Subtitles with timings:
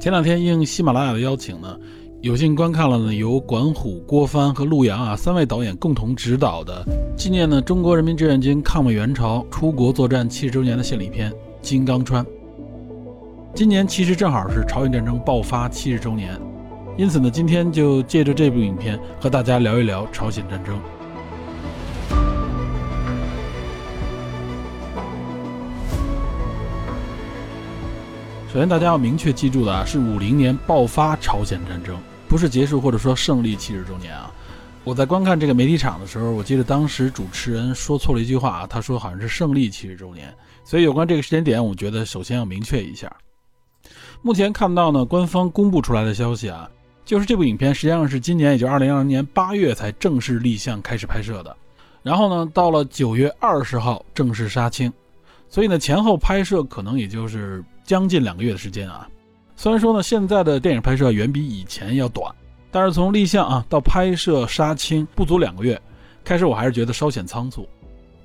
[0.00, 1.78] 前两天应喜马拉雅的邀请呢，
[2.20, 6.84] 有幸观看了呢由管虎、郭帆和陆阳啊三位导演共同执导的
[7.16, 11.30] 纪念呢中国人民志愿军抗美援朝出国作战七十周年的献礼片
[11.62, 12.22] 《金刚川》。
[13.54, 16.38] 今年其实正好是朝鲜战争爆发七十周年，
[16.98, 20.78] 因此呢，今天就借着这部影片和大家聊一聊朝鲜战争。
[28.54, 34.32] 首先，大家要明确记住的啊，是五零年爆发朝鲜战争，不是结束或者说胜利七十周年啊。
[34.84, 40.32] 我在观看这个媒体场的时候，我记得当时主持人说错了一句话啊，他说好像是胜利七十周年。
[40.62, 43.12] 所以有关这个时间点，我觉得首先要明确一下。
[44.22, 46.70] 目前看到呢，官方公布出来的消息啊，
[47.04, 51.56] 就是这部影片实际上是今年，也就二零二零年八月才正式立项开始拍摄的，
[52.04, 54.92] 然后呢，到了九月二十号正式杀青，
[55.48, 57.60] 所以呢，前后拍摄可能也就是。
[57.84, 59.06] 将近两个月的时间啊，
[59.56, 62.34] 虽然说呢，现在的电影拍摄远比以前要短，
[62.70, 65.80] 但是从立项啊到拍摄杀青不足两个月，
[66.24, 67.68] 开始我还是觉得稍显仓促。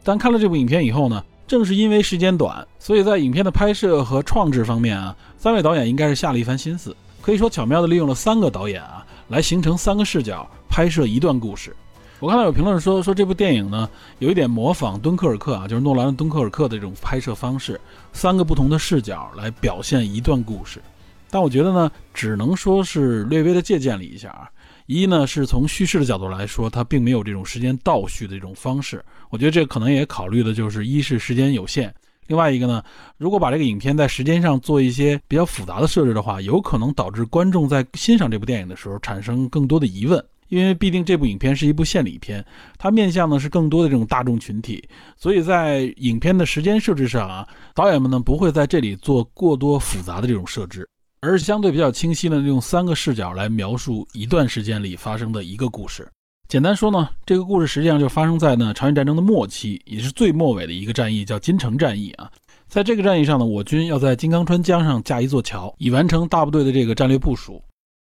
[0.01, 11.75] 但看了这部影片以后呢，正是因为时间短，所以在影片的拍摄和创制方面啊，三位导演应该是下了一番心思，可以说巧妙地利用了三个导演啊，来形成三个视角拍摄一段故事。
[12.19, 17.79] 我看到有评论说说这部电影呢，有一点模仿敦刻尔克啊，就是诺兰的敦刻尔克的这种拍摄方式，
[18.11, 20.81] 三个不同的视角来表现一段故事。
[21.29, 24.49] 但我觉得呢，只能说是略微的借鉴了一下啊。
[24.85, 29.01] 一呢是从叙事的角度来说，它并没有这种时间倒叙的这种方式。
[29.29, 31.93] 我觉得这可能也考虑的就是一是时间有限，
[32.27, 32.83] 另外一个呢，
[33.17, 40.21] 如果把这个影片在时间上做一些比较复杂的设置的话，有可能导致观众在欣赏这部电影的时候产生更多的疑问。
[40.49, 42.43] 因为毕竟这部影片是一部献礼片，
[42.77, 44.83] 它面向的是更多的这种大众群体，
[45.15, 50.87] 所以在影片的时间设置上啊，导演们呢不会在这里做过多复杂的这种设置，
[51.21, 56.07] 而是相对比较清晰的用三个视角来描述一段时间里发生的一个故事。
[56.47, 62.27] 简单说呢，这个故事实际上就发生在呢朝鲜战争的末期，也是最末尾的一个战役，叫金城战役啊。
[62.67, 67.61] 在这个战役上呢，我军要在金刚川江上架一座桥，以完成大部队的这个战略部署。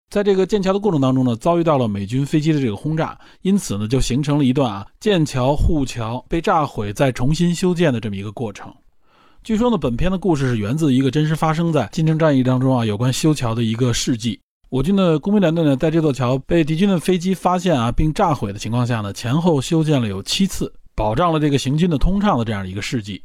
[0.10, 8.74] 在这个建桥的过程当中呢，遭遇到了美军飞机的这个轰炸，因此呢，就形成了一段啊建桥护桥被炸毁再重新修建的这么一个过程。
[9.44, 14.40] 据说呢，本片的故事是源自一个真实发生在金城战役当中啊有关修桥的一个事迹。
[14.70, 23.22] 我军的工兵联队呢，在这座桥被敌军的飞机发现啊并炸毁的情况下呢，前后修建了有七次，保障了这个行军的通畅的这样一个事迹。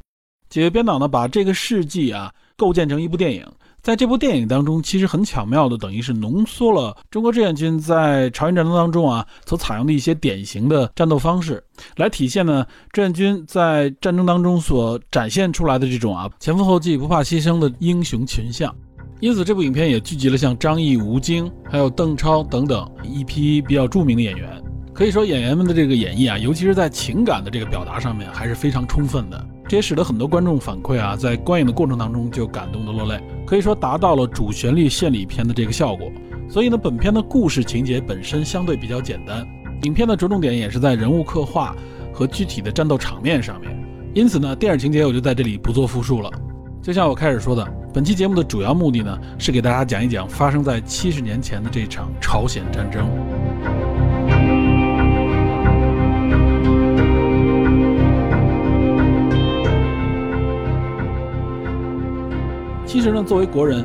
[0.51, 3.47] 几位编导呢，把这个事迹啊构建成一部电影。
[3.85, 11.63] 在这部电影当中，其实很巧妙的，等于是浓缩了中国志愿军在朝鲜战争当中啊所采用的一些典型的战斗方式，
[11.97, 12.65] 来体现呢
[12.95, 18.75] 志愿军在战争当中所展现出来的这种啊前赴后继、不怕牺牲的英雄群像。
[19.21, 24.63] 因此，这部影片也聚集了像张译、吴京，还有邓超等等一批比较著名的演员。
[24.95, 29.47] 可以说，演员们的这个演绎啊，尤其是在情感的这个表达上面，还是非常充分的。
[29.67, 36.11] 这也使得很多观众反馈啊，在观影的过程当中就感动的落泪，可以说达到了主旋律献礼片的这个效果。
[36.49, 39.47] 所以呢，本片的故事情节本身相对比较简单，
[39.83, 41.75] 影片的着重点也是在人物刻画
[42.13, 43.75] 和具体的战斗场面上面。
[44.13, 46.31] 因此呢，电影情节我就在这里不做复述了。
[46.83, 53.09] 就像我开始说的，本期节目的主要目的呢，是给大家讲一讲发生在七十年前的这场朝鲜战争。
[62.95, 63.85] 其实呢，作为国人，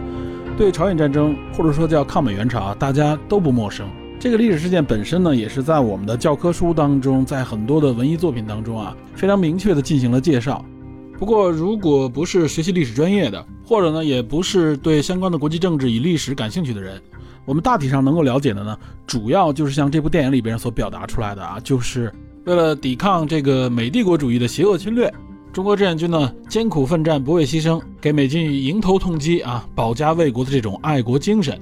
[0.56, 3.90] 对朝鲜战争或者说叫抗美援朝，大家都不陌生。
[4.20, 10.64] 这个历史事件本身呢，也是在我们的教科书当中，在很多的文艺作品当中啊，非常明确的进行了介绍。
[11.18, 17.02] 不过，如果不是学习历史专业的，或者呢，也不是对相关的国际政治与历史感兴趣的人，
[17.46, 18.78] 我们大体上能够了解的呢，
[19.08, 22.14] 主要就是像这部电影里边所表达出来的啊，就是
[22.46, 25.12] 为了抵抗这个美帝国主义的邪恶侵略。
[25.52, 31.60] 中国志愿军呢，艰苦奋战，不畏牺牲，给美军以迎头痛击啊，保家卫国的这种爱国精神。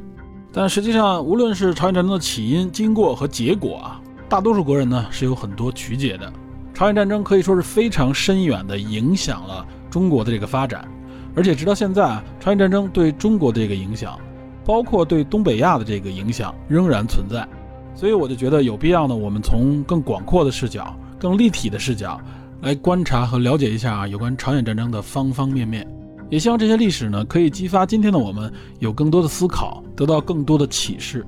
[0.52, 6.32] 但实际上，无论是朝鲜战争的起因、经过和结果啊，大多数国人呢是有很多曲解的。
[6.74, 10.86] 朝鲜战争可以说是非常深远的影响了中国的这个发展，
[11.34, 14.20] 而且直到现在啊，朝鲜战争对中国的这个影响
[14.66, 17.48] 包括对东北亚的这个影响仍然存在。
[17.96, 22.20] 所以我就觉得有必要呢，我们从更广阔的视角、更立体的视角
[22.62, 25.88] 来观察和了解一下啊有关朝鲜战争的方方面面。
[26.30, 31.26] 也希望这些历史呢，可以激发今天的我们有更多的思考，得到更多的启示。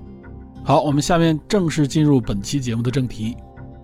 [0.62, 3.36] 好，我们下面正式进入本期节目的正题。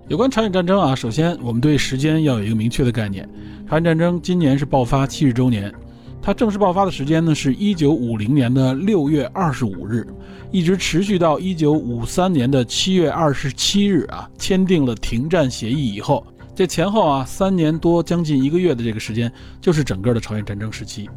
[0.10, 3.28] 有关朝鲜战争啊，首先我们对时间要有一个明确的概念。
[3.70, 5.74] 朝鲜战争今年是爆发七十周年，
[6.22, 10.06] 它正式爆发的时间呢是一九五零年的六月二十五日，
[10.52, 16.28] 一直持续到一九五三年的七月二十七日啊，签订了停战协议以后。
[16.56, 19.30] 这前后啊，三年多将近一个月的这个时间，
[19.60, 21.10] 就是整个的朝鲜战争时期。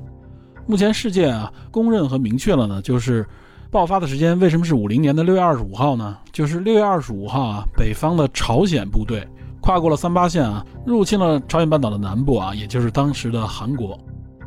[0.67, 3.25] 目前世界啊公认和明确了呢，就是
[3.70, 6.19] 爆发的时间为什么是五零年的六月二十五号呢？
[6.32, 9.25] 就是六月二十五号啊，北方的朝鲜部队
[9.61, 13.96] 跨过了三八线啊，入侵了朝鲜半岛的南部啊，也就是当时的韩国。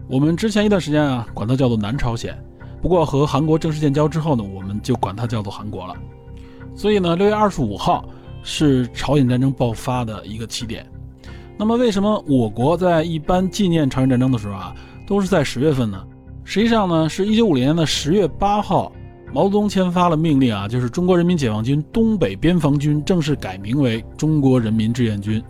[0.09, 2.38] 我们之前一段时间啊，管它叫做南朝鲜，
[2.81, 5.95] 不过和韩国正式建交之后呢，我们就管它叫做韩国了。
[6.75, 8.03] 所以呢，六月二十五号。
[8.43, 10.85] 是朝鲜战争爆发的一个起点。
[11.57, 14.73] 那么，为什么我国在一般纪念朝鲜战争的时候啊，
[15.05, 16.03] 都是在十月份呢？
[16.43, 18.91] 实际上呢，是一九五零年的十月八号，
[19.31, 25.41] 毛泽东签发了命令啊，就是中国人民解放军东北边防军正式改名为中国人民志愿军。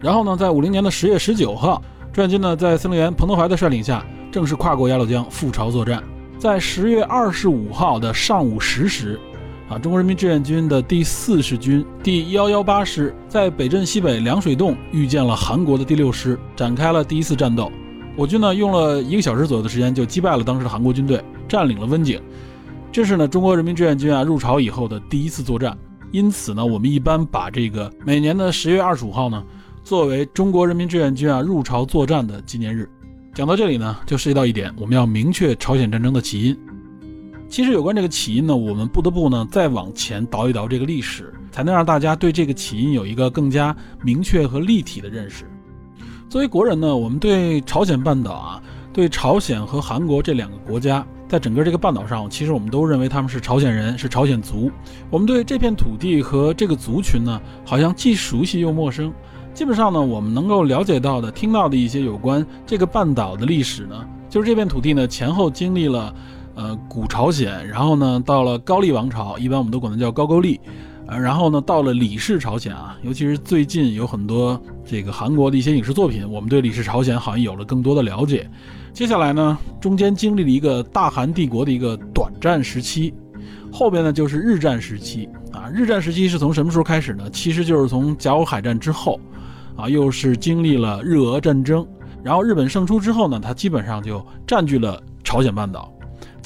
[0.00, 1.82] 然后呢，在五零年的十月十九号，
[2.14, 4.02] 志愿军呢在司令员彭德怀的率领下，
[4.32, 6.02] 正式跨过鸭绿江赴朝作战。
[6.38, 9.20] 在十月二十五号的上午十时。
[9.68, 17.70] 啊，中国人民志愿军的第四十军第幺幺八师在北镇西北凉水洞遇见了韩国的第六师，展开了第一次战斗。
[18.16, 22.18] 我军呢用了一个小时左右的时间就击败了当时的韩国军队，占领了温井。
[22.90, 25.76] 这是呢中国人民志愿军啊入朝以后的第一次作战。
[26.12, 29.44] 因此呢，我们一般把这个每年的十月二十五号呢
[29.84, 32.88] 作为中国人民志愿军啊入朝作战的纪念日。
[33.34, 36.56] 讲到这里呢，就涉及到一点，我们要明确朝鲜战争的起因。
[37.48, 45.44] 其实有关这个起因呢，我们不得不呢再往前倒一倒这个历史，才能让大家对这个起因有一个更加明确和立体的认识。
[46.28, 48.62] 作为国人呢，我们对朝鲜半岛啊，
[48.92, 54.70] 对朝鲜和韩国这两个国家，在整个这个半岛上，其实我们都认为他们是朝鲜人，是朝鲜族。
[55.08, 59.10] 我们对这片土地和这个族群呢，好像既熟悉又陌生。
[59.54, 66.14] 基本上呢，我们能够了解到的、听到的一些有关这个半岛的历史呢，就是这片土地呢前后经历了。
[66.58, 70.60] 呃，古朝鲜，然后呢，到了高丽王朝，一般我们都管它叫高句丽，
[71.06, 78.50] 呃，然后呢，到了李氏朝鲜啊，尤其是最近有很多这个韩国的一些影视作品，我们对李氏朝鲜好像有了更多的了解。
[78.92, 83.14] 接下来呢，中间经历了一个大韩帝国的一个短暂时期，
[83.70, 85.70] 后边呢就是日战时期啊。
[85.72, 87.30] 日战时期是从什么时候开始呢？
[87.30, 89.20] 其实就是从甲午海战之后，
[89.76, 91.86] 啊，又是经历了日俄战争，
[92.20, 95.94] 然后日本胜出之后呢，它基本上就占据了朝鲜半岛。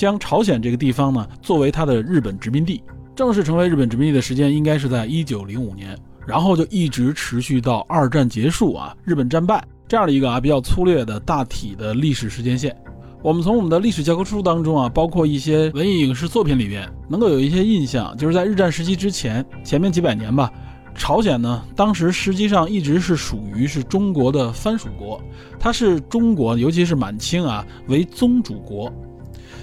[0.02, 2.82] 将朝鲜这个地方呢作为它的日本殖民地，
[3.14, 5.96] 正式成为日本殖民地的时间应该是在一九零五年，
[6.26, 12.76] 然后就一直持续到二战结束啊，日本战败这样的一个啊比较粗略的大体的历史时间线。
[13.22, 20.52] 我们从我们的历史教科书当中啊，包括一些文艺影视作品里边，能够有一些印象，就是在日战时期之前前面几百年吧，
[20.96, 25.20] 朝鲜呢当时实际上一直是属于是中国的藩属国，
[25.60, 28.92] 它是中国尤其是满清啊为宗主国。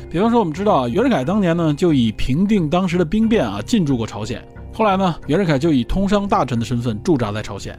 [0.09, 4.43] 比方说，我们知道啊袁世凯当年呢就以平定当时的兵变啊进驻过朝鲜。
[4.73, 7.77] 后来呢，袁世凯就以通商大臣的身份驻扎在朝鲜。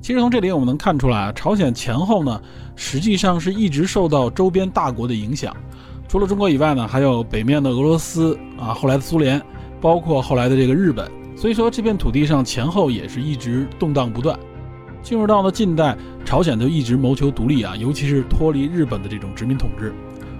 [0.00, 2.40] 其实从这里我们能看出来啊，朝鲜前后呢
[2.76, 5.56] 实际上是一直受到周边大国的影响。
[6.06, 9.42] 除了中国以外呢，还有北面的俄罗斯啊，后来的苏联，
[9.80, 11.10] 包括后来的这个日本。
[11.34, 14.38] 所以说这片土地上前后也是一直动荡不断。
[15.02, 19.92] 进入到了近代，朝鲜就一直谋求独立啊，尤其是脱离日本的这种殖民统治。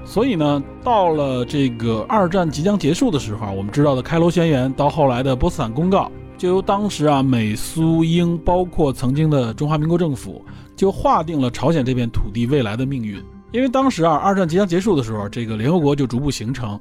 [0.07, 10.45] 所以呢，到了这个二战即将结束的时候，我们知道的开罗宣言，到后来的波茨坦公告，就由当时啊美苏英，包括曾经的中华民国政府，
[10.77, 13.21] 就划定了朝鲜这片土地未来的命运。
[13.51, 16.79] 因为当时啊二战即将结束的时候，这个联合国就逐步形成。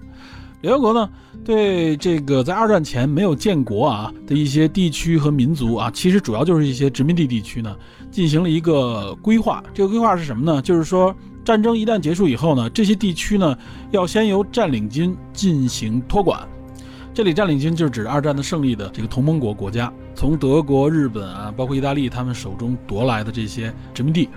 [0.62, 1.10] 联合国呢，
[1.46, 7.76] 对这个在二战前没有建国啊的一些地区和民族啊，其实主要就是一些殖民地地区呢，
[8.12, 9.64] 进行了一个规划。
[9.74, 10.62] 这个规划是什么呢？
[10.62, 11.16] 就是说。
[11.44, 13.58] 战争一旦结束以后呢，这些地区呢
[13.92, 16.48] 要先由占领军进行托管。
[17.14, 24.30] 这里占领军就是指二战的胜利的这个同盟国国家，从德国、日本啊，包括意大利他们手中夺来的这些殖民地。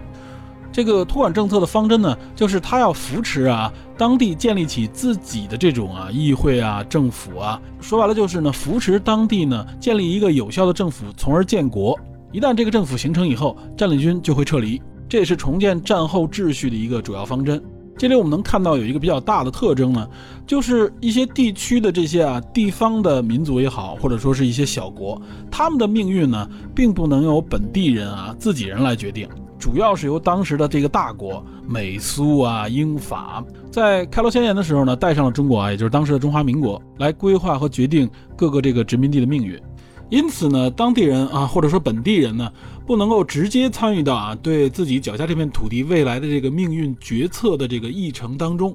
[0.73, 11.99] 这个托管政策的方针呢，就是他要扶持啊当地建立起自己的这种啊议会啊政府啊，说白了就是呢扶持当地呢建立一个有效的政府，从而建国。
[12.31, 14.83] 一旦这个政府形成以后，占领军就会撤离。
[15.09, 17.63] 这也是重建战后秩序的一个主要方针。
[17.99, 20.07] 这里我们能看到有一个比较大的特征呢，
[20.47, 25.19] 就是一些地区的这些啊地方的民族也好，或者说是一些小国，
[25.51, 29.27] 他们的命运呢，并不能由本地人啊自己人来决定，
[29.59, 39.59] 主要是由当时的这个大国美苏啊英法在开罗宣言的时候呢，带上了中国啊，也就是当时的中华民国来规划和决定各个这个殖民地的命运。
[40.09, 42.51] 因此呢，当地人啊，或者说本地人呢，
[42.87, 48.75] 不能够直接参与到啊对自己脚下这片土地未来的这个命运决策的这个议程当中，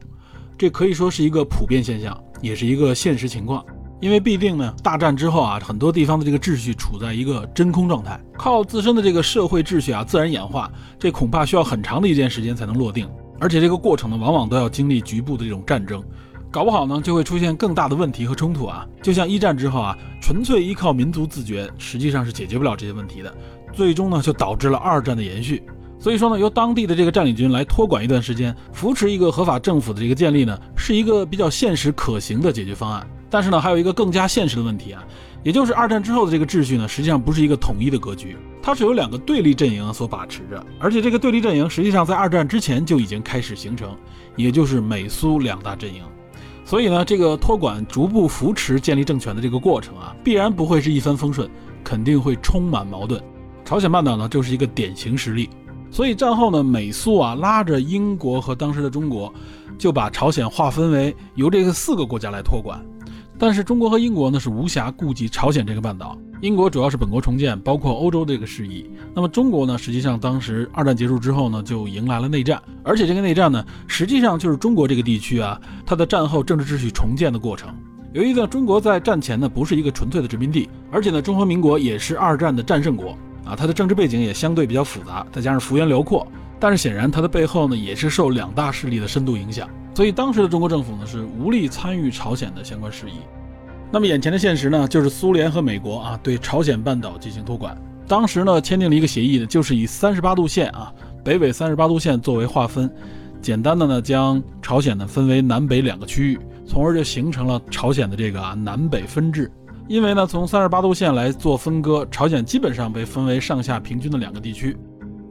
[0.57, 3.63] 这可以说是一个普遍现象，也是一个现实情况。
[4.01, 13.07] 因为必定呢，大战之后啊，很多地方的这个秩序处在一个真空状态，靠自身的这个社会秩序啊自然演化，这恐怕需要很长的一段时间才能落定，
[13.39, 16.03] 而且这个过程呢，往往都要经历局部的这种战争。
[16.51, 18.85] 搞不好呢，就会出现更大的问题和冲突啊！
[19.01, 23.33] 就像一战之后啊，纯粹依靠民族自觉，实际上是解决不了这些问题的。
[23.71, 25.63] 最终呢，就导致了二战的延续。
[25.97, 33.07] 所以说呢，由当地的这个占领军来托管一段时间，扶持一个合法政府的这个建立呢，是一个比较现实可行的解决方案。
[33.29, 35.01] 但是呢，还有一个更加现实的问题啊，
[35.43, 43.95] 也就是二战之后的这个秩序呢，实际上不是一个统一的格局，它是由两个对立阵营所把持着，而且这个对立阵营实际上在二战之前就已经开始形成，
[44.35, 46.03] 也就是美苏两大阵营。
[46.71, 51.51] 所以呢，这个托管、逐步扶持、建立政权的这个过程啊，必然不会是一帆风顺，
[51.83, 53.21] 肯定会充满矛盾。
[53.65, 55.49] 朝鲜半岛呢，就是一个典型实例。
[55.89, 59.33] 所以战后呢，美苏啊拉着英国和当时的中国，
[59.77, 62.81] 就把朝鲜划分为由这个四个国家来托管。
[63.41, 66.15] 但是中国和英国呢是无暇顾及朝鲜这个半岛。
[66.41, 68.87] 英国主要是本国重建，包括欧洲这个事宜。
[69.15, 77.73] 那么中国呢，实际上当时二战结束之后呢，就迎来了内战，而且这个内战呢，实际上就是中国这个地区啊，它的战后政治秩序重建的过程。
[78.13, 86.27] 由于呢，中国在战前呢不是一个纯粹的殖民地，而且呢，中华民国也是二战的战胜国啊，它的政治背景也相对比较复杂，再加上幅员辽阔。
[86.59, 89.67] 但是显然它的背后呢，也是受两大势力的深度影响。
[89.93, 93.15] 所以当时的中国政府呢是无力参与朝鲜的相关事宜。
[93.91, 97.77] 那么眼前的现实呢，就是苏联和美国啊对朝鲜半岛进行托管。
[98.07, 100.93] 当时呢签订了一个协议呢，就是以三十八度线啊
[101.23, 102.89] 北纬三十八度线作为划分，
[103.41, 109.51] 简单的呢将朝鲜呢分为南北两个区域，从而就形成了朝鲜的这个啊南北分治。
[109.87, 114.77] 因为呢从三十八度线来做分割，朝鲜基本上被分为上下平均的两个地区。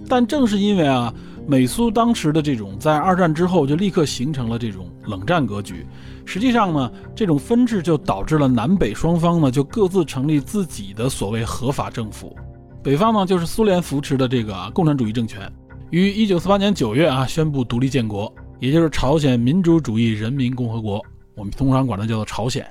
[0.09, 1.13] 但正是因为啊。
[1.49, 5.85] 美苏当时的这种在二战之后就立刻形成了这种冷战格局，
[6.25, 12.37] 实际上呢，这种分治就导致了南北双方呢就各自成立自己的所谓合法政府。
[12.85, 15.51] 北方呢就是苏联扶持的这个共产主义政权，
[15.91, 21.05] 于一九四八年九月啊宣布独立建国，也就是朝鲜民主主义人民共和国，
[21.35, 22.65] 我们通常管它叫做朝鲜。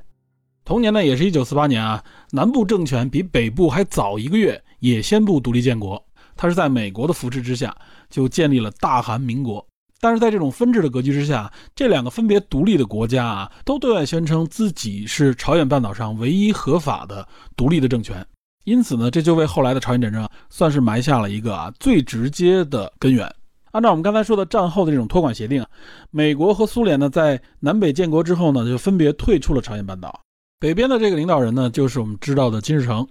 [0.63, 6.01] 同年呢，也是一九四八年啊，南部政权比北部还早一个月，也宣布独立建国。
[6.41, 7.75] 它是在美国的扶持之下，
[8.10, 9.67] 就建立了大韩民国。
[10.00, 17.27] 但是在这种分治的格局之下，这两个分别独立的国家啊，都对外宣称自己是朝鲜半岛上唯一合法的
[17.58, 18.25] 独立的政权。
[18.63, 23.29] 因此呢，这就为后来的朝鲜战争算是埋下了一个啊最直接的根源。
[23.72, 25.62] 按照我们刚才说的战后的这种托管协定，
[26.10, 30.22] 美国和苏联呢在南北建国之后呢，就分别退出了朝鲜半岛。
[30.58, 33.05] 北边的这个领导人呢，就是我们知道的金日成。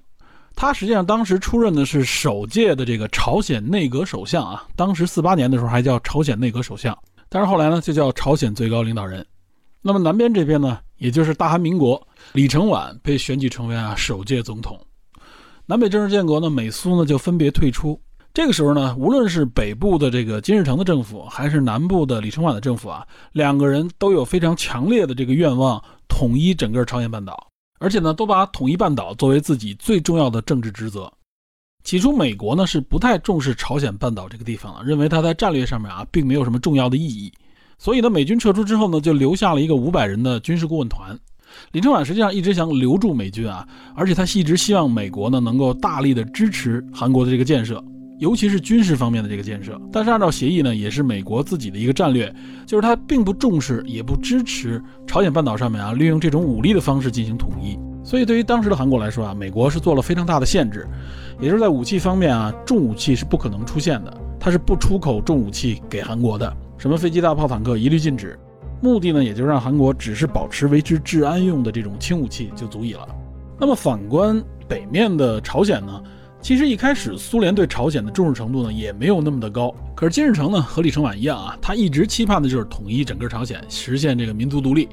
[0.60, 6.98] 他实际上当时出任的是首届的这个朝鲜内阁首相啊，当时四八年的时候还叫朝鲜内阁首相，
[7.28, 9.24] 但是后来呢就叫朝鲜最高领导人。
[9.82, 14.76] 那么南边这边呢，也就是大韩民国，李承晚被选举成为啊首届总统。
[15.64, 17.96] 南北政治建国呢，美苏呢就分别退出。
[18.34, 27.46] 这个时候呢，无论是北部的这个金日成的政府，还是南部的李承晚的政府啊，两个人都有非常强烈的这个愿望，统一整个朝鲜半岛。
[27.78, 31.10] 而且呢，都把统一半岛作为自己最重要的政治职责。
[31.84, 37.32] 起初，美国呢是不太重视朝鲜半岛这个地方的，认为它在战略上面啊并没有什么重要的意义。
[37.78, 41.18] 所以呢，美军撤出之后呢，就留下了一个五百人的军事顾问团。
[41.72, 47.82] 李承晚实际上一直想留住美军啊，而且他一直希望美国呢能够大力的支持韩国的这个建设。
[48.18, 52.34] 尤其是军事方面的这个建设，但是按照协议呢，也是美国自己的一个战略，
[52.66, 57.78] 就是他并不重视，也不支持朝鲜半岛上面啊利用这种武力的方式进行统一。
[58.02, 60.86] 所以对于当时的韩国来说啊，美国是做了非常大的限制，
[61.40, 68.38] 也就是在武器方面啊，重武器是不可能出现的，它是不出口重武器给韩国的，什么飞机、大炮、坦克一律禁止。
[68.80, 73.06] 目的呢，也就是让韩国只是保持维持治安用的这种轻武器就足以了。
[73.60, 76.02] 那么反观北面的朝鲜呢？
[76.40, 79.74] 其实一开始，苏联对朝鲜的重视程度呢，也没有那么的高。
[79.94, 84.88] 可是金日成呢，和李承晚一样啊，他一直期盼的就是统一整个朝鲜，实现这个民族独立。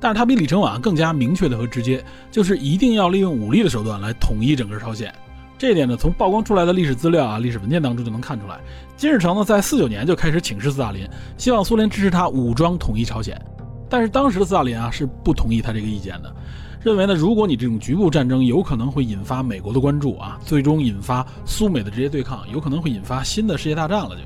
[0.00, 5.14] 但是他比李承晚更加明确的和直接，就是一定要利用武力的手段来统一整个朝鲜。
[5.58, 8.58] 这一点呢，从曝光出来的历史资料啊、历史文件当中就能看出来。
[8.96, 11.06] 金日成呢，在四九年就开始请示斯大林，
[11.36, 13.38] 希望苏联支持他武装统一朝鲜。
[13.90, 16.34] 但是当时的斯大林啊，是不同意他这个意见的，
[16.82, 24.22] 认为呢，如果你这种局部战争有可能会引发美国的关注啊，最终引发苏美的直接对抗，有可能会引发新的世界大战了就。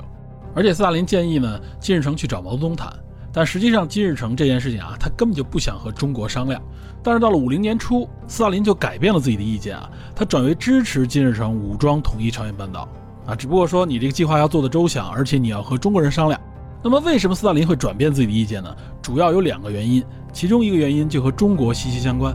[0.55, 2.93] 而且斯大林建议呢，金日成去找毛泽东谈。
[3.33, 6.63] 但实际上，金日成这件事情啊，他根本就不想和中国商量。
[7.03, 12.89] 但是到了五零年初，斯大林就改变了自己的意见啊，他转为支持金日成武装统一朝鲜半岛
[13.27, 13.35] 啊。
[13.35, 16.41] 只不过说你这个计划要做的周详，而且你要和中国人商量。
[16.85, 18.73] 那么为什么斯大林会转变自己的意见呢？
[19.03, 20.05] 主要有两个原因，
[20.35, 22.35] 其中一个原因就和中国息息相关。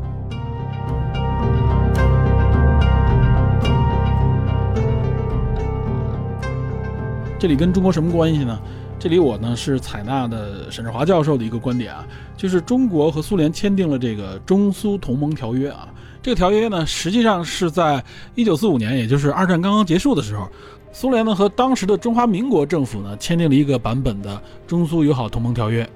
[7.38, 8.58] 这里跟中国什么关系呢？
[8.98, 15.88] 这里我呢是采纳的沈志华教授的一个观点啊，就是中国和苏联签订了这个中苏同盟条约啊。
[16.22, 18.04] 这个条约呢，实际上是在
[18.36, 20.50] 一九四五年，也就是二战刚刚结束的时候，
[20.92, 25.90] 苏联呢和当时的中华民国政府呢签订了一个版本的中苏友好同盟条约。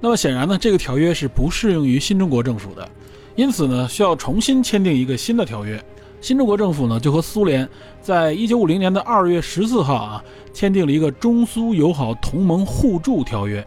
[0.00, 2.88] 那么显然呢，这个条约是不适用于新中国政府的，
[3.36, 5.82] 因此呢，需要重新签订一个新的条约。
[6.22, 7.68] 新中国政府呢，就和苏联
[8.00, 13.66] 在一九五零年的二月十四号啊，签订了一个中苏友好同盟互助条约。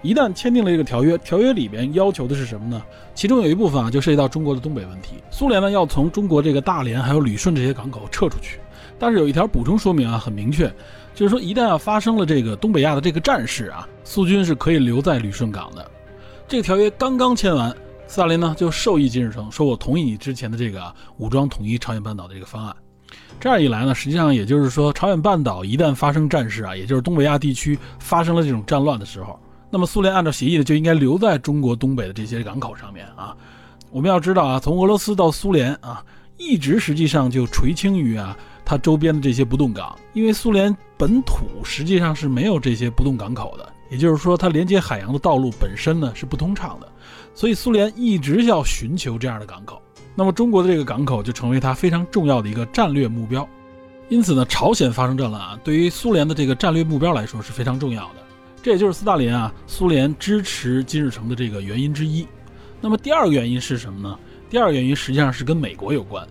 [0.00, 2.82] 一旦签订了这个条约，条约里边要求的是什么呢？
[3.14, 5.14] 其中有一部分啊，就涉及到中国的东北问题。
[5.30, 8.60] 苏联呢，要从中国这个大连还有旅顺这些港口撤出去。
[8.98, 10.72] 但是有一条补充说明啊，很明确，
[11.18, 15.90] 就是说一旦要发生了这个东北亚的这个战事啊，苏军是可以留在旅顺港的。
[16.46, 17.74] 这个条约刚刚签完。
[18.06, 22.74] 斯大林呢就授意金日成说：“我同意你之前的这个武装统一朝鲜半岛的这个方案。”
[23.40, 29.36] 这样一来呢，实际上也就是说，朝鲜半岛一旦发生战事啊，也就是东北亚地区发生了这种战乱的时候，
[29.70, 33.36] 那么苏联按照协议呢，就应该留在中国东北的这些港口上面啊。
[33.90, 36.00] 我们要知道啊，从俄罗斯到苏联啊，
[36.36, 46.86] 一直实际上就垂青于啊它周边的这些不动港，因为苏联本土实际上是没有这些不动港口的，也就是说，它连接海洋的道路本身呢是不通畅的。
[47.34, 49.80] 所以苏联一直要寻求这样的港口，
[50.14, 53.48] 那么中国的这个港口就成为它非常重要的一个战略目标。
[54.10, 58.16] 因此呢，朝鲜发生战乱啊，对于苏联的这个战略目标来说是非常重要的。
[58.62, 62.28] 这也就是斯大林啊，苏联支持金日成的这个原因之一。
[62.82, 64.18] 那么第二个原因是什么呢？
[64.50, 66.26] 第二个原因实际上是跟美国有关，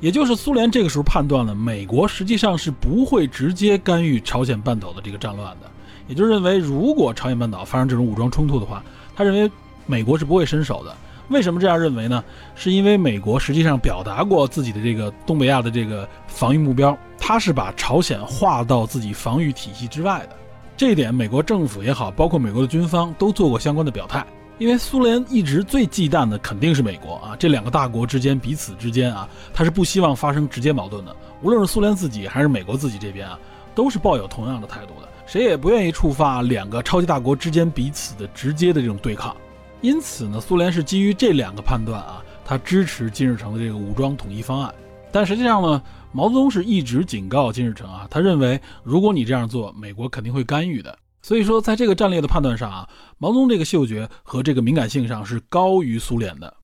[0.00, 5.70] 也就是苏联这个时候判断了美国实际上是不会直接干预朝鲜半岛的这个战乱的，
[6.08, 8.82] 也就认为如果朝鲜半岛发生这种武装冲突的话，
[9.14, 9.50] 他认为。
[9.86, 10.96] 美国是不会伸手的。
[11.28, 12.24] 为什么这样认为呢？
[12.54, 20.36] 是因为美国实际上表达过自己的这个东北亚的这个防御目标，他是把朝鲜划到自己防御体系之外的。
[20.74, 24.24] 这一点，美国政府也好，包括美国的军方都做过相关的表态。
[24.56, 31.14] 因为苏联一直最忌惮的肯定是美国啊，这两个大国之间彼此之间啊，他是不希望发生直接矛盾的。
[31.42, 33.36] 无论是苏联自己还是美国自己这边啊，
[33.74, 39.36] 都是抱有同样的态度的，谁也不愿意触发两个超级大国之间彼此的直接的这种对抗。
[39.80, 44.72] 因此呢，苏联是基于这两个判断啊，他支持金日成的这个武装统一方案。
[45.10, 50.96] 但实际上呢，毛泽东是一直警告金日成啊，他认为如果你这样做，美国肯定会干预的。
[51.24, 56.54] 所以说，在这个战略的判断上啊，毛泽东这个嗅觉和这个敏感性上是高于苏联的。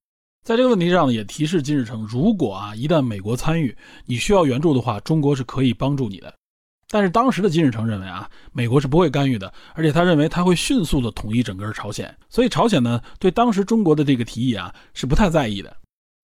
[0.45, 6.35] 在这个问题上，也提示金日成，如果啊一旦美国参与，你需要援助的话，中国是可以帮助你的。
[6.91, 15.75] 但是当时的金日成认为啊，美国是不会干预的，而且他认为他会迅速的统一整个朝鲜，所以朝鲜呢对当时中国的这个提议啊是不太在意的。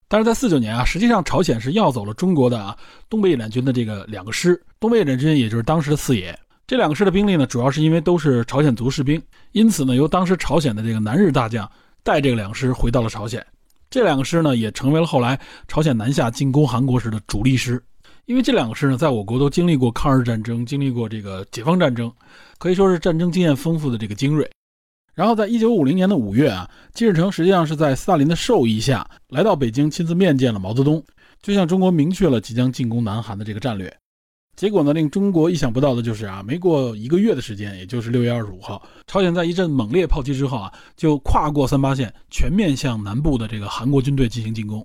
[0.08, 2.76] 但是在四九年啊，实际上朝鲜是要走了中国的啊
[3.08, 11.70] 东北野战军的这个两个师，东北野战军也就是当时的四野，这两个师的兵力呢，主要是因为都是朝鲜族士兵，因此呢由当时朝鲜的这个南日大将
[12.02, 13.44] 带这个两师回到了朝鲜，
[13.88, 17.80] 这两个师呢也成为了后来朝鲜南下进攻韩国时的主力师。
[18.24, 22.12] 因为这两个师呢，在我国都经历过抗日战争，经历过这个解放战争，
[22.58, 24.50] 可以说是战争经验丰富的这个精锐。
[25.14, 31.00] 然后，在一九五零年的五月啊，金日成实际上是在斯大林的授意下来到北京，亲自面见了毛泽东，
[31.40, 33.96] 就向中国明确了即将进攻南韩的这个战略。
[34.56, 44.84] 结果呢，令中国意想不到的就是啊，没过一个月的时间，也就是六月二十五号，朝鲜在一阵猛烈炮击之后啊，就跨过三八线，全面向南部的这个韩国军队进行进攻。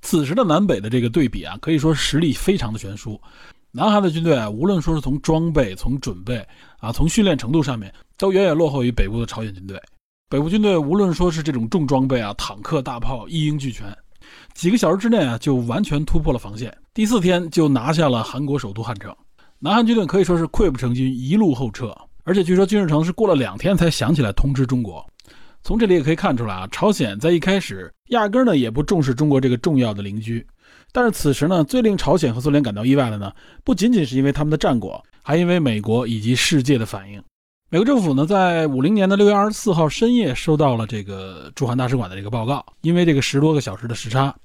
[0.00, 3.18] 此时的南北的这个对比啊，可以说实力非常的悬殊。
[3.70, 6.44] 南韩的军队啊，无论说是从装备、从准备
[6.78, 9.80] 啊、从训练程度上面，都远远落后于北部的朝鲜军队。
[10.28, 13.96] 北部军队无论说是这种重装备啊、坦克、大炮一应俱全，
[14.54, 16.76] 几个小时之内啊，就完全突破了防线。
[16.94, 19.14] 第四天就拿下了韩国首都汉城。
[19.58, 21.94] 南韩军队可以说是溃不成军，一路后撤。
[22.24, 25.04] 而且据说金日成是过了两天才想起来通知中国。
[25.62, 30.44] 从这里也可以看出来啊，朝鲜在一开始压根呢也不重视中国这个重要的邻居。
[30.92, 33.32] 但是此时呢，最令朝鲜和苏联感到意外的呢，
[33.64, 37.22] 不仅仅是因为他们的战果，还因为美国以及世界的反应。
[37.72, 44.36] 美国政府呢，在五零年的六月二十四号深夜收到了这个驻韩大使馆的这个报告，因为这个十多个小时的时差，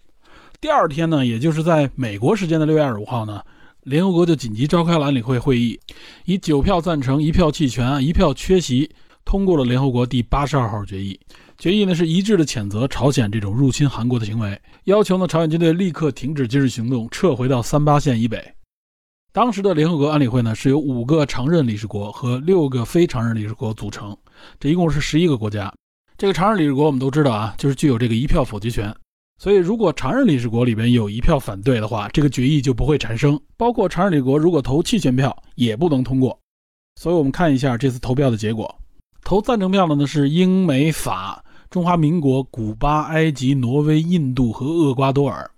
[0.61, 3.41] 第二天呢，也就是在美国时间的六月二十五号呢，
[3.83, 5.77] 联合国就紧急召开了安理会会议，
[6.23, 8.89] 以九票赞成、一票弃权、一票缺席，
[9.25, 11.19] 通过了联合国第八十二号决议。
[11.57, 18.41] 决议呢是一致的谴责朝鲜这种入侵韩国的行为，要求呢朝鲜军队立刻停止军事行动，撤回到三八线以北。
[19.33, 24.17] 当时的联合国安理会呢是由五个常任理事国和六个非常任理事国组成，
[24.59, 25.71] 这一共是十一个国家。
[26.17, 28.93] 这个常任理事国我们都知道啊，就是具有这个一票否决权。
[29.39, 33.39] 所以如果常任理事国里边有一票反对的话，这个决议就不会产生。
[33.55, 36.39] 包括常任理事国如果投弃权票也不能通过。
[36.95, 38.75] 所以我们看一下这次投票的结果，
[39.23, 41.43] 投赞成票的呢是英美法。
[41.69, 45.51] 中华民国、古巴、埃及、挪威、印度和厄瓜多尔，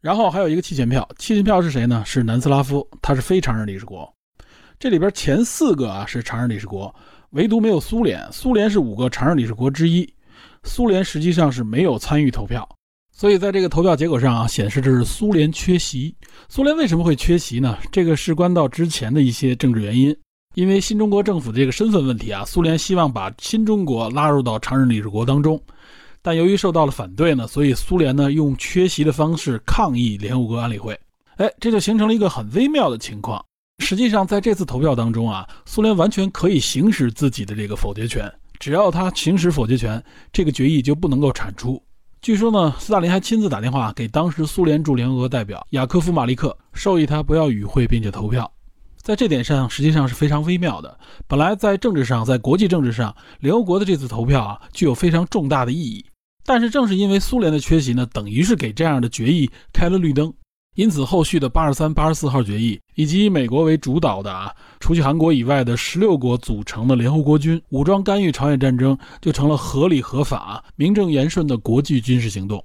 [0.00, 1.08] 然后还有一个弃权票。
[1.18, 2.02] 弃权票是谁呢？
[2.06, 4.12] 是南斯拉夫，他是非常任理事国。
[4.78, 6.94] 这里边前四个啊是常任理事国，
[7.30, 8.26] 唯独没有苏联。
[8.32, 10.10] 苏联是五个常任理事国之一，
[10.64, 12.66] 苏联实际上是没有参与投票。
[13.12, 16.14] 所以在这个投票结果上啊，显示这是苏联缺席。
[16.48, 17.76] 苏联为什么会缺席呢？
[17.92, 20.16] 这个事关到之前的一些政治原因。
[20.54, 25.62] 因为新中国政府的这个身份问题啊，苏联希望把新中国拉入到常任理事国当中，
[26.22, 30.98] 但由于受到了反对呢，所以苏联呢用缺席的方式抗议联合国安理会。
[31.36, 33.42] 哎，这就形成了一个很微妙的情况。
[33.78, 41.82] 实际上，在这次投票当中啊，苏联完全可以行使自己的这个否决权，只要他行使否决权，这个决议就不能够产出。
[42.20, 48.52] 据说呢，斯大林还亲自打电话给当时苏联驻联合国代表雅科夫·马利克，授意他不要与会并且投票。
[48.98, 50.98] 在这点上，实际上是非常微妙的。
[51.26, 56.04] 本来在政治上，在国际政治上，联合国的这次投票啊，具有非常重大的意义。
[56.52, 60.34] 但是正是因为苏联的缺席呢，等于是给这样的决议开了绿灯。
[60.74, 72.64] 因此，后续的八十三、八十四号决议，以及以美国为主导的啊，除去韩国以外的十六国组成的联合国军武装干预朝鲜战争，就成了合理合法、名正言顺的国际军事行动。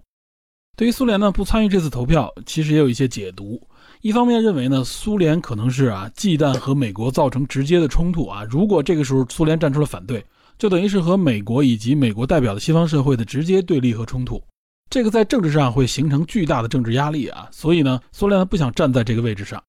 [0.75, 3.61] 对于苏联呢，不参与这次投票，其实也有一些解读。
[4.01, 8.43] 一方面认为呢，苏联可能是啊忌惮和美国造成直接的冲突啊。
[8.49, 10.25] 如果这个时候苏联站出了反对，
[10.57, 14.41] 就等于是和美国以及美国代表的西方社会的直接对立和冲突，
[14.89, 17.47] 这个在政治上会形成巨大的政治压力啊。
[17.51, 19.61] 所以呢，苏联不想站在这个位置上。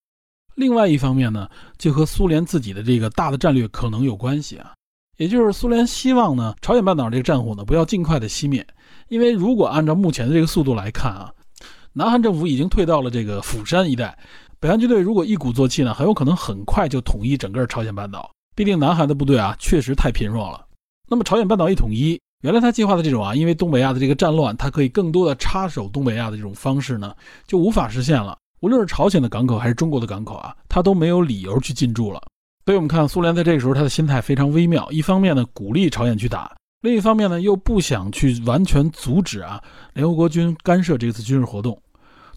[0.55, 4.73] 另外一方面呢，就和苏联自己的这个大的战略可能有关系啊。
[5.17, 8.67] 也就是苏联希望呢，朝鲜半岛这个战火呢不要尽快的熄灭，
[9.09, 11.33] 因为如果按照目前的这个速度来看啊。
[11.99, 14.19] 南韩政府已经退到了这个釜山一带，
[14.61, 18.31] 北韩军队如果一鼓作气呢，很有可能很快就统一整个朝鲜半岛。
[18.55, 20.66] 毕竟南韩的部队啊，确实太贫弱了。
[21.09, 27.15] 那么朝鲜半岛一统一，原来他计划的这种啊，因为东北亚的这个战乱，他可以更多的插手东北亚的这种方式呢，
[27.47, 28.37] 就无法实现了。
[28.61, 32.21] 无论是朝鲜的港口还是中国的港口啊，他都没有理由去进驻了。
[32.65, 36.53] 所以我们看苏联在这个时候他的心态非常微妙，一方面呢鼓励朝鲜去打。
[36.83, 39.63] 另一方面呢，又不想去完全阻止啊
[39.95, 41.81] 联合国军干涉这次军事活动。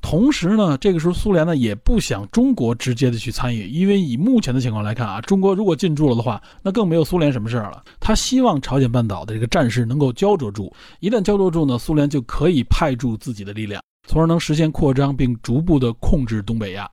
[0.01, 7.83] 同时呢，这个时候苏联呢也不想中国直接的去参与，因为以目前的情况来看啊，中国如果进驻了的话，那更没有苏联什么事儿了。
[7.99, 16.89] 他希望朝鲜半岛的这个战事能够焦灼住，一旦焦灼住呢，苏联就可以派驻自己的力量，从而能实现扩张并逐步的控制东北亚。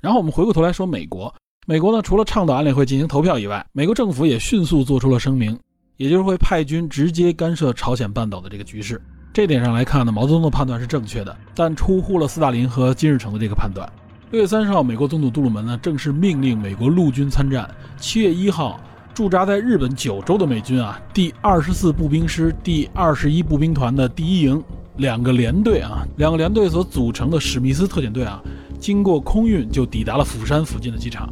[0.00, 1.34] 然后我们回过头来说美国，
[1.66, 5.58] 美国呢除了倡导安理会进行投票以外，美国政府也迅速做出了声明，
[5.96, 9.00] 也就是会派军直接干涉朝鲜半岛的这个局势。
[9.34, 13.84] 这点上来看呢，毛泽东的判断是正确的，但出乎了斯大林和金日成的这个判断。
[14.30, 17.68] 六月三十号，美国总统杜鲁门呢正式命令美国陆军参战。
[17.98, 18.78] 七月一号，
[19.12, 24.62] 驻扎在日本九州的美军啊，第二十四步兵师第二十一步兵团的第一营
[24.98, 28.40] 两个连队啊，两个连队所组成的史密斯特遣队啊，
[28.78, 31.28] 经过空运就抵达了釜山附近的机场。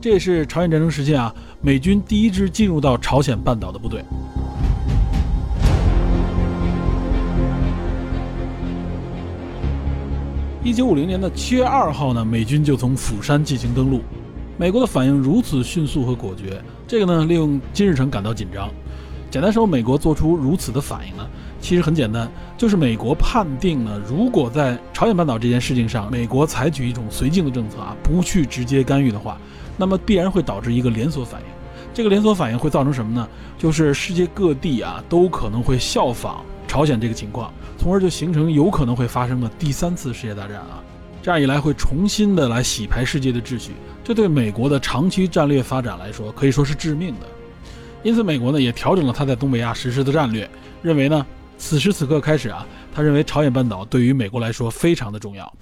[0.00, 4.04] 这也是朝鲜战争时期啊，美军第一支进入到朝鲜半岛的部队。
[10.62, 14.02] 一九五零年的七月二号呢，美军就从釜山进行登陆。
[14.58, 18.68] 美国的反应如此迅速和果决，这个呢令金日成感到紧张。
[19.30, 21.26] 简单说，美国做出如此的反应呢，
[21.62, 29.38] 其实很简单，就是美国判定呢，如果在朝鲜半岛这件事情上，美国采取一种绥靖的政策啊，不去直接干预的话，
[29.78, 31.46] 那么必然会导致一个连锁反应。
[31.94, 33.26] 这个连锁反应会造成什么呢？
[33.56, 36.44] 就是世界各地啊都可能会效仿。
[36.70, 40.80] 朝鲜这个情况，从而就形成有可能会发生的第三次世界大战啊！
[41.20, 43.72] 这样一来，会重新的来洗牌世界的秩序，
[44.04, 47.26] 这对美国的长期战略发展来说，可以说是致命的。
[48.04, 50.48] 因此，美国呢也调整了他在东北亚实施的战略，
[50.80, 51.26] 认为呢，
[51.58, 55.52] 此时此刻开始啊，他认为朝鲜半岛对于美国来说非常的重要。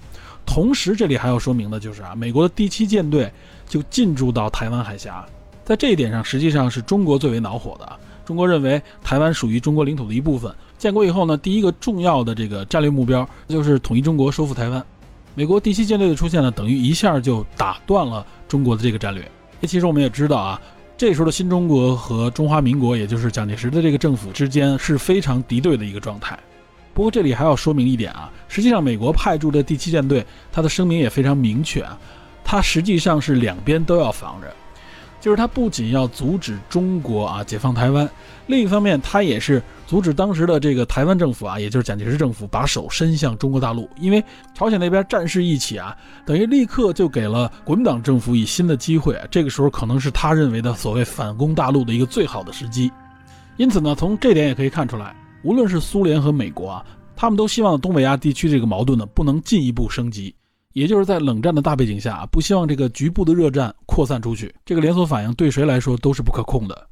[0.45, 3.33] 同时，这里还要说明的就是啊，美国的第七舰队
[3.67, 5.25] 就进驻到台湾海峡，
[5.65, 7.99] 在这一点上，实际上是中国最为恼火的。
[8.23, 10.53] 中国认为台湾属于中国领土的一部分。
[10.79, 14.83] 建国以后呢，第一个重要的这个战略目标就是统一中国、收复台湾。
[15.35, 19.29] 美国第七舰队的出现呢，等于一下就打断了中国的这个战略。
[19.63, 20.59] 其实我们也知道啊，
[20.97, 26.39] 这时候的新中国和中华民国，也就是蒋介石的这个政府之间是非常敌对的一个状态。
[26.93, 31.97] 不过这里还要说明一点啊，实际上美国派驻的第七舰队，它的声明也非常明确啊，
[32.41, 34.47] 它实际上是两边都要防着，
[35.19, 38.09] 就是他不仅要阻止中国啊解放台湾，
[38.47, 52.91] 另一方面他也是阻止当时的这个台湾政府啊，也就是蒋介石政府把手伸向中国大陆，因为朝鲜那边战事一起啊，等于立刻就给了国民党政府以新的机会，这个时候可能是他认为的所谓反攻大陆的一个最好的时机，
[53.57, 55.15] 因此呢，从这点也可以看出来。
[55.43, 60.33] 无论是苏联和美国啊，他们都希望东北亚地区这个矛盾呢不能进一步升级，
[60.79, 66.87] 也就是在冷战的大背景下，不希望这个局部的热战扩散出去，这个连锁反应对谁来说都是不可控的。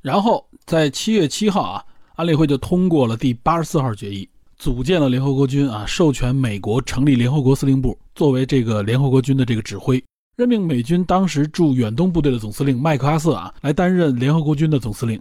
[0.00, 10.02] 然后在七月七号啊，安理会就通过了第八十四号决议，组建了联合国军啊，授权美国成立联合国司令部，作为这个联合国军的这个指挥，
[10.36, 15.20] 任命美军当时驻远东部队的总司令麦克阿瑟啊来担任联合国军的总司令。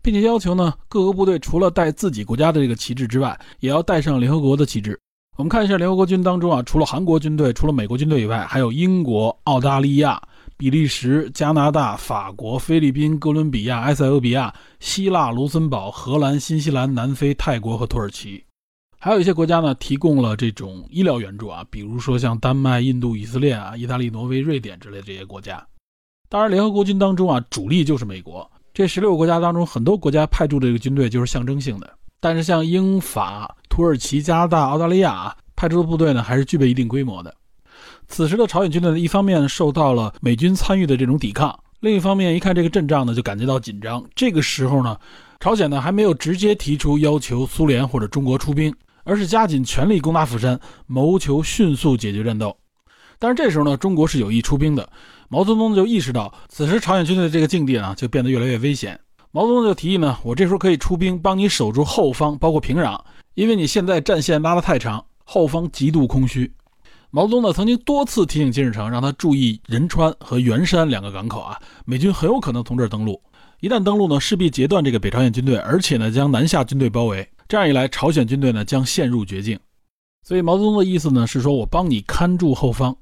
[0.00, 4.96] 并且要求呢，各个部队除了带自己国家的这个旗帜之外，也要带上联合国的旗帜。
[5.42, 10.22] 我们看一下联合国军当中啊，除了韩国军队、除了美国军队以外，还有英国、澳大利亚、
[10.56, 18.40] 比利时、加拿大、法国、菲律宾、哥伦比亚、埃塞俄比亚、希腊、卢森堡、荷兰、新西兰、南非、泰国和土耳其。
[19.00, 25.60] 还有一些国家呢，提供了这种医疗援助啊，比如说像丹麦、印度、以色列啊、意大利、挪威、瑞典之类这些国家。
[26.28, 28.48] 当然，联合国军当中啊，主力就是美国。
[28.72, 37.34] 这十六个国家当中，很多国家派驻这个军队就是象征性的，但是像英法、土耳其、加拿大、澳大利亚派出的部队呢，还是具备一定规模的。
[38.06, 44.04] 此时的朝鲜军队呢，一方面受到了美军参与的这种抵抗，另一方面一看这个阵仗呢，就感觉到紧张。
[44.14, 44.94] 这个时候呢，
[45.40, 52.54] 朝鲜呢还没有直接提出要求苏联或者中国出兵，而是加紧全力攻打釜山，谋求迅速解决战斗。
[53.18, 54.86] 但是这时候呢，中国是有意出兵的。
[55.30, 59.00] 毛泽东就意识到，此时朝鲜军队的这个境地呢，就变得越来越危险。
[59.30, 63.00] 毛泽东就提议呢，我这时候可以出兵帮你守住后方，包括平壤，
[63.34, 66.52] 因为你现在战线拉得太长，后方极度空虚。
[67.10, 73.20] 毛泽东呢，曾经多次提醒金日成，让他注意仁川和元山两个港口啊，美军很有可能从这儿登陆。
[73.60, 77.26] 一旦登陆呢，势必截断这个北朝鲜军队，而且呢，将南下军队包围。
[77.48, 79.58] 这样一来，朝鲜军队呢，将陷入绝境。
[80.24, 82.96] 所以毛泽东的意思呢，是说我帮你看住后方。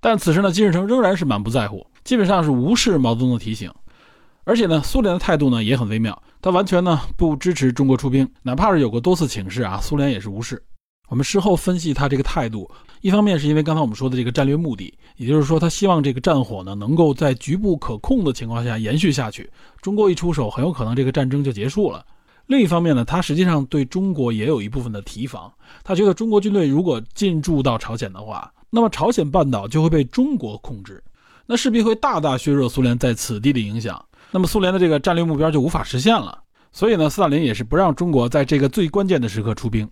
[0.00, 3.70] 但此时呢，金日成仍然是满不在乎，基本上是无视毛泽东的提醒，
[4.44, 10.62] 而且呢，苏联的态度呢也很微妙，他完全呢不支持中国出兵，哪怕是有过多次请示啊，苏联也是无视。
[11.08, 19.50] 我们事后分析他这个态度，一方面是因为刚才我们说的这个战略目的，也就是说他希望这个战火呢能够在局部可控的情况下延续下去，
[19.82, 22.04] 中国一出手，很有可能这个战争就结束了。
[22.46, 25.52] 另一方面呢，他实际上对中国也有一部分的提防，
[25.84, 28.52] 他觉得中国军队如果进驻到朝鲜的话。
[28.72, 31.02] 那么朝鲜半岛就会被中国控制，
[31.44, 34.00] 那势必会大大削弱苏联在此地的影响。
[34.30, 36.38] 那么苏联的这个战略目标就无法实现了。
[36.72, 39.88] 所以呢，斯大林也是不让中国在这个最关键的时刻出兵。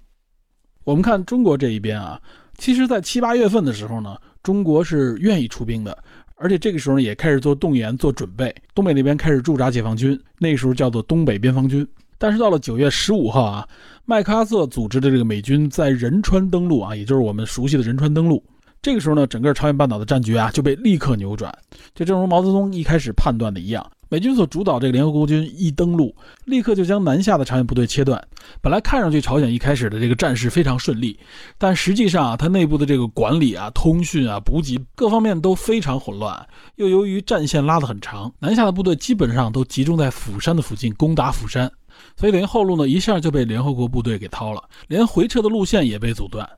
[0.85, 2.21] 我们看中国这一边啊，
[2.57, 5.97] 其实，在七八月份的时候呢，中国是愿意出兵的，
[6.37, 8.55] 而且这个时候呢，也开始做动员、做准备。
[8.75, 11.87] 东北那边开始驻扎解放军，那时候叫做东北边防军。
[12.17, 13.69] 但是到了九月十五号啊，
[14.05, 18.43] 麦克阿瑟组织的这个美军在仁川登陆啊，也就是我们熟悉的仁川登陆。
[18.81, 21.53] 这个时候呢，整个朝鲜半岛的战局啊就被立刻扭转。
[21.95, 28.23] 就正如毛泽东一开始判断的一样，美军所主导这个联合国军一登陆，立刻就将南下的朝鲜部队切断。
[28.63, 31.19] 本来看上去朝鲜一开始的这个战事非常顺利，
[31.59, 36.47] 但实际上啊，它内部的这个管理啊、通讯啊、补给各方面都非常混乱。
[36.77, 41.71] 又由于战线拉得很长，南下的部队基本上都集中在釜山的附近攻打釜山，
[42.17, 46.49] 所以连后路呢一下就被联合国部队给掏了，连回撤的路线也被阻断。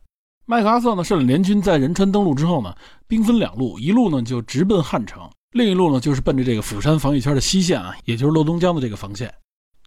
[0.46, 2.74] 麦克阿瑟呢率领联军在仁川登陆之后呢，
[3.06, 9.32] 兵分两路，一路呢就直奔汉城，另一路呢就是奔着这个釜山防御圈的西线啊，也就是洛东江的这个防线。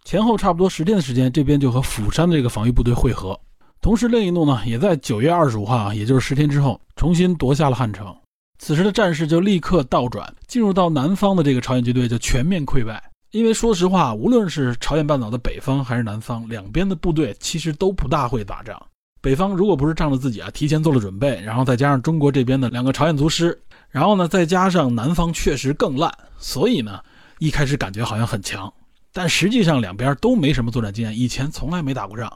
[0.04, 3.38] 前后差不多十天的时间，这边就和釜山的这个防御部队会合。
[3.80, 8.14] 同时，另一路呢也在九月二十五号啊，也就是十天之后，重新夺下了汉城。
[8.58, 13.02] 此时的战事就立刻倒转，进入到南方的这个朝鲜军队就全面溃败。
[13.30, 18.80] 因为说实话，无论是朝鲜半岛的北方还是南方，两边的部队其实都不大会打仗。
[19.22, 23.58] 北方如果不是仗着自己啊提前做了准备，然后再加上中国这边的两个朝鲜族师，
[23.94, 26.98] 然后呢再加上南方确实更烂，所以呢
[27.38, 28.72] 一开始感觉好像很强，
[29.12, 32.28] 但实际上两边都没什么作战经验，以前从来没打过仗，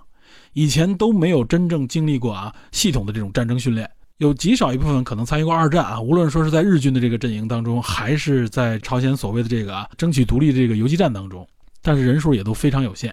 [0.53, 11.45] 以前都没有真正经历过啊系统的这种战争训练，有极少一部分可能参与过二战啊，无论说是在日军的这个阵营当中，还是在朝鲜所谓的这个啊争取独立的这个游击战当中，
[11.83, 13.13] 但是人数也都非常有限。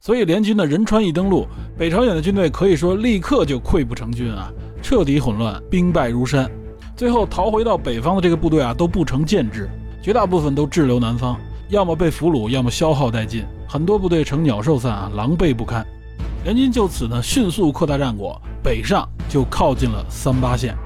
[0.00, 4.50] 所以联军的仁川一登陆，北朝鲜的军队可以说立刻就溃不成军啊，
[4.82, 6.50] 彻底混乱，兵败如山。
[6.96, 9.68] 最后逃回到北方的这个部队啊，都不成建制，
[10.00, 11.36] 绝大部分都滞留南方，
[11.68, 13.44] 要么被俘虏，要么消耗殆尽。
[13.68, 15.84] 很多部队呈鸟兽散啊，狼狈不堪。
[16.44, 20.76] 联军就此呢，迅速扩大战果，北上就靠近了三八线。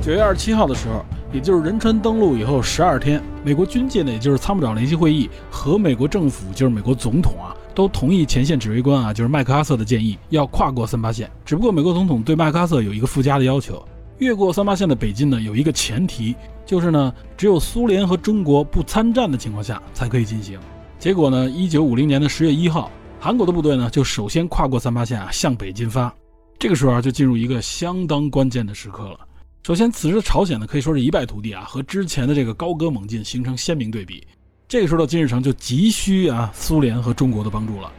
[0.00, 11.30] 九月二十七号的时候，也就是仁川登陆以后十二天，美国军界呢，也就是参谋长联席会议和美国政府，就是美国总统啊，都同意前线指挥官啊，就是麦克阿瑟的建议，要跨过三八线。
[11.44, 13.84] 只不过美国总统对麦克阿瑟有一个附加的要求，
[14.18, 16.34] 越过三八线的北进呢，有一个前提，
[16.64, 20.58] 就是呢，只有苏联和中国不参战的情况下才可以进行。
[20.98, 26.14] 结果呢，一九五零年的十月一号，韩国的部队呢，就首先跨过三八线啊，向北进发。
[26.58, 29.18] 这个时候啊，就进入一个相当关键的时刻了。
[29.66, 34.24] 首先，此时的朝鲜呢可以说是一败涂地啊，和之前的这个高歌猛进形成鲜明对比。
[34.68, 37.90] 这个时候的金日成就急需啊苏联和中国的帮助了。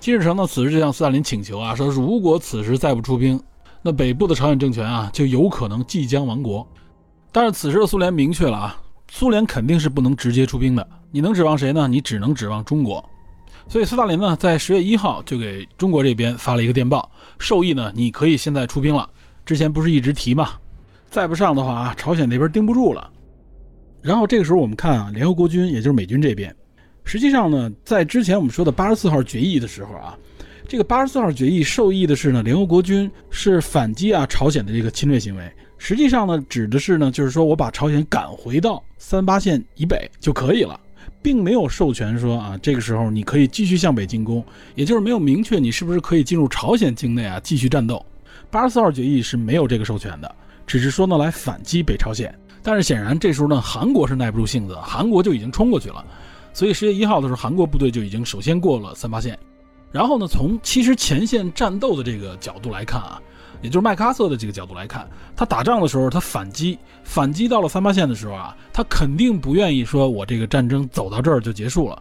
[0.00, 3.38] 金日成呢此时就向斯大林请求啊，说如果此时再不出兵，
[3.82, 6.66] 那北部的朝鲜政权啊就有可能即将亡国。
[7.30, 8.80] 但是此时的苏联明确了啊，
[9.10, 10.88] 苏联肯定是不能直接出兵的。
[11.10, 11.86] 你能指望谁呢？
[11.86, 13.06] 你只能指望中国。
[13.68, 19.06] 所以斯大林呢在十月一号就给中国这边发了一个电报，授意呢你可以现在出兵了。
[19.44, 20.52] 之前不是一直提吗？
[21.10, 23.10] 再不上的话啊，朝鲜那边盯不住了。
[24.00, 26.54] 然后这个时候我们看啊，联合国军也就是美军这边，
[27.04, 30.16] 实际上呢，在之前我们说的八十四号决议的时候啊，
[30.68, 35.50] 这个八十四号决议受益的是呢，联合国军是反击啊朝鲜的这个侵略行为。
[35.76, 40.78] 实际上呢，指的是呢，就是说我把朝鲜赶回到三八线以北就可以了，
[41.20, 44.44] 并没有授权说啊，这个时候你可以继续向北进攻，
[44.76, 48.04] 也就是没有明确你是不是可以进入朝鲜境内啊继续战斗。
[48.50, 50.34] 八十四号决议是没有这个授权的。
[50.70, 56.04] 只是说呢，来反击北朝鲜，但是显然这时候呢，韩国是耐不住性子，韩国就已经冲过去了。
[56.52, 59.36] 所以十月一号的时候，韩国部队就已经首先过了三八线。
[59.90, 63.20] 然后呢，从其实前线战斗的这个角度来看啊，
[63.62, 72.00] 也就是麦克阿瑟的这个角度来看，他打仗的时候，他反击，反击到了三八线的时候啊，他肯定不愿意说我这个战争走到这儿就结束了。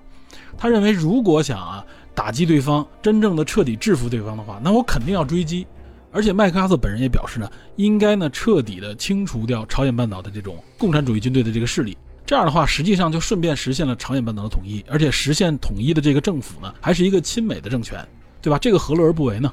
[0.59, 5.65] 他认为，如果想啊打击对方，真正的彻底制服对方的话，那我肯定要追击。
[6.11, 11.97] 而且麦克阿瑟本人也表示呢，应该呢彻底的清除掉朝鲜半岛的这种共产主义军队的这个势力。
[12.25, 18.07] 这样的话，实际上就顺便实现了朝鲜半岛的统一，而且实现统一的这个政府呢，还是一个亲美的政权，
[18.41, 18.59] 对吧？
[18.59, 19.51] 这个何乐而不为呢？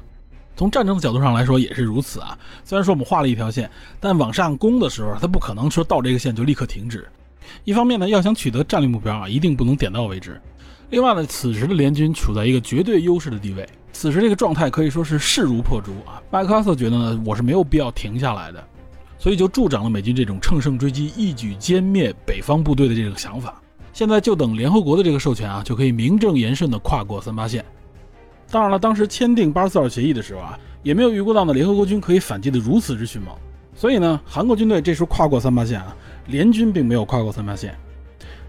[0.55, 2.37] 从战争的角度上来说也是如此啊。
[2.63, 7.07] 虽然说我们画了一条线，但往上攻的时候，它不可能说到这个线就立刻停止。
[7.63, 10.39] 一方面呢，要想取得战略目标啊，一定不能点到为止。
[10.89, 13.67] 另外呢，此时的联军处在一个绝对优势的地位。
[13.91, 16.21] 此时这个状态可以说是势如破竹啊！
[16.29, 18.63] 麦克阿瑟觉得呢，我是没有必要停下来的，
[19.17, 23.61] 所以就助长了美军这种乘胜追击、一举歼灭北方部队的这种想法。
[23.91, 27.65] 现在就等联合国的这个授权啊，就可以名正言顺地跨过三八线。
[28.49, 33.35] 当然了，当时签订八十四号协议的时候啊，也没有预估到呢联合国军可以反击的如此之迅猛。
[33.75, 35.93] 所以呢，韩国军队这时候跨过三八线啊，
[36.27, 37.77] 联军并没有跨过三八线。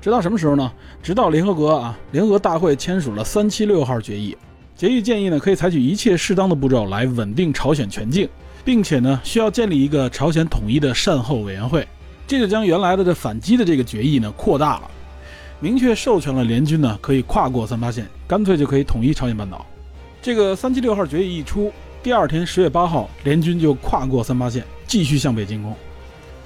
[0.01, 0.73] 直到什么时候呢？
[1.03, 4.37] 直到联合国啊，联合大会签署了三七六号决议。
[4.77, 8.29] 决议建议呢，可以采取一切适当的步骤来稳定朝鲜全境，
[8.65, 11.87] 并且呢，需要建立一个朝鲜统一的善后委员会。
[12.29, 14.91] 这就将原来的这反击的这个决议呢扩大了，
[15.59, 19.67] 明确授权了联军呢可以跨过三八线，干脆就可以统一朝鲜半岛。
[20.23, 25.75] 这个三七六号决议一出，第二天十月八号，联军就跨过三八线，继续向北进攻。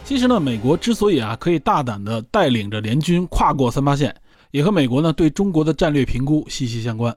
[0.04, 4.14] 其实呢，美国之所以啊可以大胆的带领着联军跨过三八线，
[4.50, 7.16] 也和美国呢对中国的战略评估息息相关。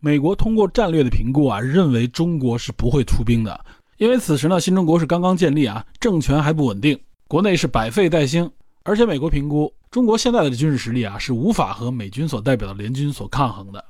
[0.00, 3.64] 美国通过战略的评估啊，认为中国是不会出兵的，
[3.98, 6.98] 因为此时呢，新中国是刚刚建立啊，政权还不稳定，
[7.28, 8.50] 国内是百废待兴，
[8.84, 13.84] 而且美国评估中国现在的军事实力啊，是无法和美军所代表的联军所抗衡的，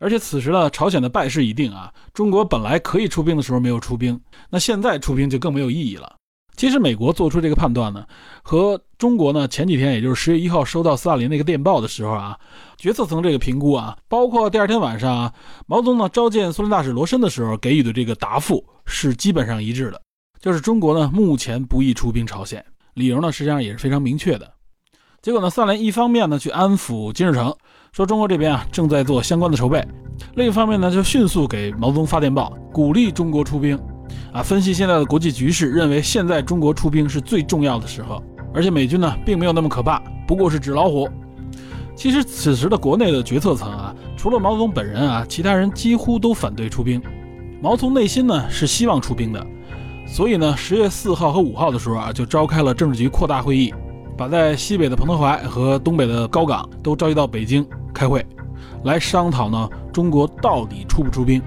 [0.00, 6.16] 而且此时呢，朝鲜的败势已定啊，中国本来可以出兵的时候没有出兵，那现在出兵就更没有意义了。
[6.56, 8.04] 其实美国做出这个判断呢，
[8.42, 12.38] 和中国呢前几天，也就是十月一号收到斯大林那个电报的时候啊，
[12.76, 15.32] 决策层这个评估啊，包括第二天晚上啊，
[15.66, 20.00] 毛泽东呢召见苏联大使罗申的时候给予的这个答复是基本上一致的，
[20.40, 24.48] 就是中国呢目前不宜出兵朝鲜，理由呢实际上也是非常明确的。
[25.22, 27.52] 结果呢，斯大林一方面呢去安抚金日成，
[27.92, 29.84] 说中国这边啊正在做相关的筹备，
[30.36, 33.76] 另一方面呢就迅速给毛泽东发电报，鼓励中国出兵。
[34.32, 41.08] 啊，分析现在的国际局势，认为现在中国出兵是最重要的时候，而且美军呢并没有那么可怕，不过是纸老虎，
[41.94, 47.00] 其实此时的国内的决策层啊，除了毛泽东本人啊，其他人几乎都反对出兵。
[47.60, 49.46] 毛泽东内心呢是希望出兵的，
[50.06, 53.72] 所以呢，十月四号和五号的时候啊，就召开了政治局扩大会议，
[54.18, 58.26] 把在西北的彭德怀和东北的高岗都召集到北京开会，
[58.84, 61.40] 来商讨呢中国到底出不出兵。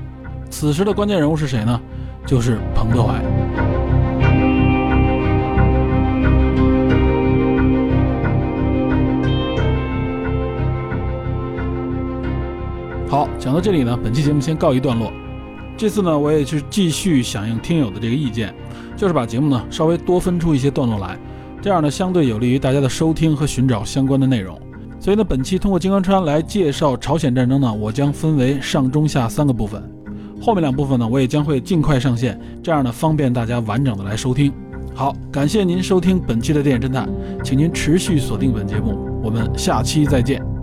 [0.50, 1.80] 此时的关键人物是谁呢？
[2.28, 3.24] 就是彭德怀。
[13.10, 15.10] 好，讲到这里呢，本期节目先告一段落。
[15.78, 18.54] 这次呢，我也是继续响应听友的这个意见，
[18.98, 21.18] 就是把节目呢稍微多分出一些段落来，
[21.62, 24.60] 这样呢相对有利于大家的收听和寻找相关的内容。
[25.00, 29.82] 所以呢，本期通过金刚川来介绍朝鲜战争呢，我将分为上中下三个部分，
[30.42, 34.52] 后面两部分呢，我也将会尽快上线，这样呢方便大家完整的来收听。
[34.94, 37.08] 好，感谢您收听本期的电影侦探，
[37.44, 40.57] 请您持续锁定本节目，我们下期再见。